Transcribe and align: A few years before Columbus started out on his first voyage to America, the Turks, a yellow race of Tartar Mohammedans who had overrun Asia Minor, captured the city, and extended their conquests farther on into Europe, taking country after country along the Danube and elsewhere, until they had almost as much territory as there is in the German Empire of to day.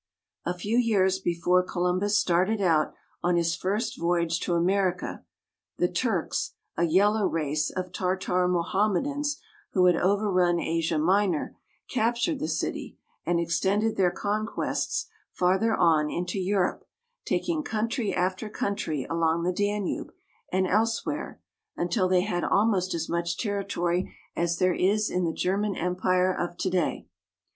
A 0.47 0.55
few 0.55 0.79
years 0.79 1.19
before 1.19 1.61
Columbus 1.61 2.17
started 2.17 2.59
out 2.59 2.95
on 3.21 3.35
his 3.35 3.55
first 3.55 3.99
voyage 3.99 4.39
to 4.39 4.55
America, 4.55 5.23
the 5.77 5.87
Turks, 5.87 6.53
a 6.75 6.85
yellow 6.85 7.27
race 7.27 7.69
of 7.69 7.91
Tartar 7.91 8.47
Mohammedans 8.47 9.39
who 9.73 9.85
had 9.85 9.95
overrun 9.95 10.59
Asia 10.59 10.97
Minor, 10.97 11.55
captured 11.87 12.39
the 12.39 12.47
city, 12.47 12.97
and 13.27 13.39
extended 13.39 13.95
their 13.95 14.09
conquests 14.09 15.05
farther 15.33 15.75
on 15.75 16.09
into 16.09 16.39
Europe, 16.39 16.87
taking 17.23 17.61
country 17.61 18.11
after 18.11 18.49
country 18.49 19.05
along 19.07 19.43
the 19.43 19.53
Danube 19.53 20.11
and 20.51 20.65
elsewhere, 20.65 21.39
until 21.77 22.07
they 22.07 22.21
had 22.21 22.43
almost 22.43 22.95
as 22.95 23.07
much 23.07 23.37
territory 23.37 24.11
as 24.35 24.57
there 24.57 24.73
is 24.73 25.11
in 25.11 25.25
the 25.25 25.31
German 25.31 25.75
Empire 25.75 26.33
of 26.35 26.57
to 26.57 26.71
day. 26.71 27.07